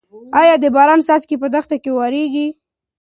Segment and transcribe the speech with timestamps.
[0.39, 2.47] ايا د باران څاڅکي به په دښته کې واوریږي؟